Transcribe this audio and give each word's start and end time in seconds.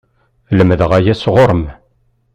Lemdeɣ 0.57 0.91
aya 0.97 1.13
sɣur-m! 1.21 1.63